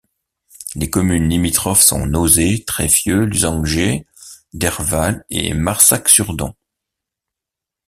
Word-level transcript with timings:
Les 0.73 0.89
communes 0.89 1.29
limitrophes 1.29 1.83
sont 1.83 2.07
Nozay, 2.07 2.63
Treffieux, 2.65 3.25
Lusanger, 3.25 4.07
Derval 4.51 5.23
et 5.29 5.53
Marsac-sur-Don. 5.53 6.55